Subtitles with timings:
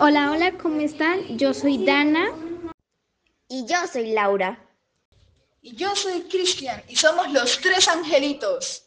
[0.00, 1.20] Hola, hola, ¿cómo están?
[1.36, 2.30] Yo soy Dana.
[3.48, 4.58] Y yo soy Laura.
[5.60, 8.84] Y yo soy Cristian y somos los tres angelitos.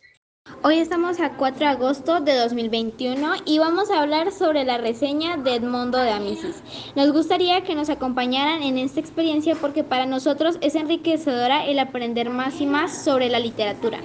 [0.63, 5.37] Hoy estamos a 4 de agosto de 2021 y vamos a hablar sobre la reseña
[5.37, 6.61] de Edmondo de Amicis.
[6.95, 12.29] Nos gustaría que nos acompañaran en esta experiencia porque para nosotros es enriquecedora el aprender
[12.29, 14.01] más y más sobre la literatura.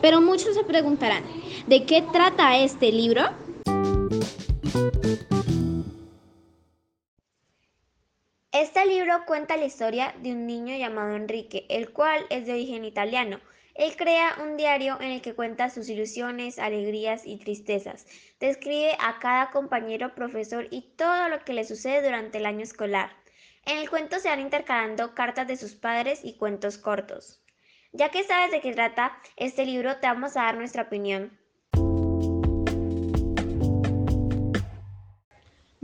[0.00, 1.24] Pero muchos se preguntarán,
[1.66, 3.22] ¿de qué trata este libro?
[8.54, 12.84] Este libro cuenta la historia de un niño llamado Enrique, el cual es de origen
[12.84, 13.40] italiano.
[13.74, 18.06] Él crea un diario en el que cuenta sus ilusiones, alegrías y tristezas.
[18.38, 23.10] Describe a cada compañero, profesor y todo lo que le sucede durante el año escolar.
[23.66, 27.42] En el cuento se van intercalando cartas de sus padres y cuentos cortos.
[27.90, 31.36] Ya que sabes de qué trata este libro, te vamos a dar nuestra opinión.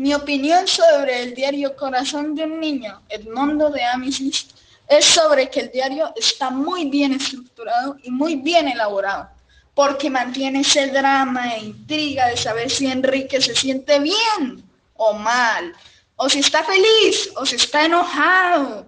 [0.01, 4.47] Mi opinión sobre el diario Corazón de un Niño, Edmondo de Amicis,
[4.89, 9.29] es sobre que el diario está muy bien estructurado y muy bien elaborado,
[9.75, 15.77] porque mantiene ese drama e intriga de saber si Enrique se siente bien o mal,
[16.17, 18.87] o si está feliz o si está enojado.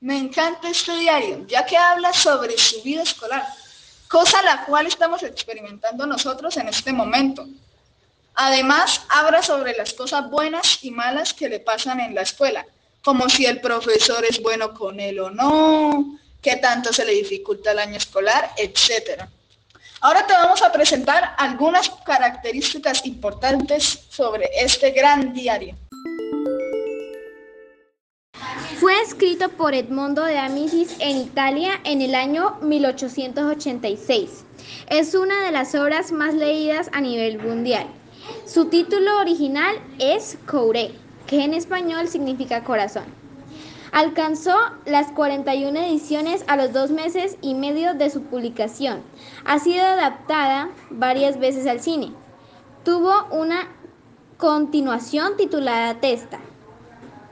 [0.00, 3.46] Me encanta este diario, ya que habla sobre su vida escolar,
[4.06, 7.48] cosa la cual estamos experimentando nosotros en este momento.
[8.34, 12.66] Además, habla sobre las cosas buenas y malas que le pasan en la escuela,
[13.02, 17.72] como si el profesor es bueno con él o no, qué tanto se le dificulta
[17.72, 19.24] el año escolar, etc.
[20.00, 25.76] Ahora te vamos a presentar algunas características importantes sobre este gran diario.
[28.80, 34.44] Fue escrito por Edmondo de Amicis en Italia en el año 1886.
[34.88, 37.86] Es una de las obras más leídas a nivel mundial.
[38.46, 40.92] Su título original es Couré,
[41.26, 43.04] que en español significa corazón.
[43.92, 49.02] Alcanzó las 41 ediciones a los dos meses y medio de su publicación.
[49.44, 52.12] Ha sido adaptada varias veces al cine.
[52.84, 53.68] Tuvo una
[54.38, 56.40] continuación titulada Testa,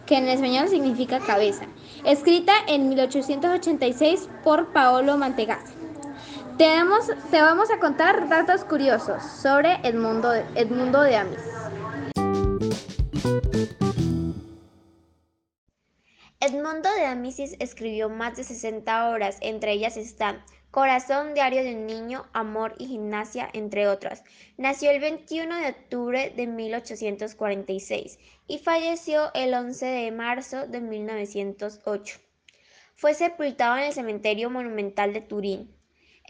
[0.07, 1.65] que en español significa cabeza,
[2.05, 5.80] escrita en 1886 por Paolo Mantegazzi.
[6.61, 11.41] Te, vamos a contar datos curiosos sobre Edmundo, Edmundo de Amis.
[16.39, 21.87] Edmundo de Amicis escribió más de 60 obras, entre ellas están Corazón, Diario de un
[21.87, 24.23] Niño, Amor y Gimnasia, entre otras.
[24.59, 28.19] Nació el 21 de octubre de 1846
[28.49, 32.21] y falleció el 11 de marzo de 1908.
[32.97, 35.80] Fue sepultado en el Cementerio Monumental de Turín.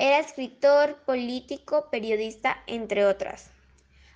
[0.03, 3.50] Era escritor, político, periodista, entre otras.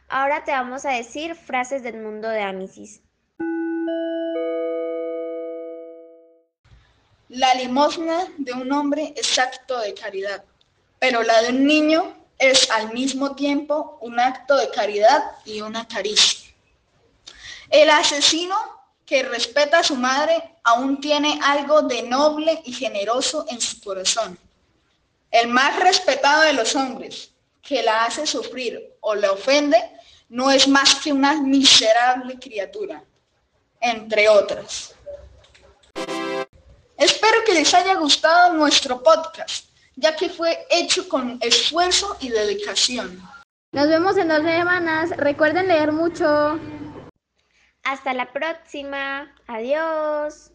[0.08, 3.02] Ahora te vamos a decir frases del mundo de Amicis.
[7.28, 10.42] La limosna de un hombre es acto de caridad,
[11.00, 15.86] pero la de un niño es al mismo tiempo un acto de caridad y una
[15.86, 16.50] caricia.
[17.68, 18.56] El asesino
[19.04, 24.38] que respeta a su madre aún tiene algo de noble y generoso en su corazón.
[25.34, 29.76] El más respetado de los hombres que la hace sufrir o la ofende
[30.28, 33.02] no es más que una miserable criatura,
[33.80, 34.94] entre otras.
[36.96, 43.20] Espero que les haya gustado nuestro podcast, ya que fue hecho con esfuerzo y dedicación.
[43.72, 45.10] Nos vemos en dos semanas.
[45.16, 46.60] Recuerden leer mucho.
[47.82, 49.34] Hasta la próxima.
[49.48, 50.53] Adiós.